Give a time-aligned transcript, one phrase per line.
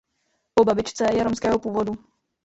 [0.53, 1.93] Po babičce je romského původu.